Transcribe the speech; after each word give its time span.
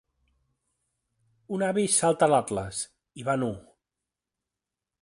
Un 1.57 1.65
avi 1.67 1.85
salta 1.97 2.31
l'atlas, 2.35 2.81
i 3.25 3.31
va 3.31 3.39
nu. 3.45 3.53